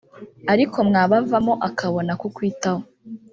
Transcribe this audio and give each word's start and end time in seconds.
ariko 0.53 0.77
mwabavamo 0.87 1.53
akabona 1.67 2.11
kukwitaho 2.21 2.83